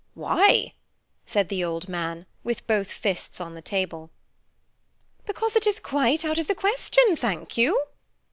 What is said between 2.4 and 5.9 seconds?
with both fists on the table. "Because it is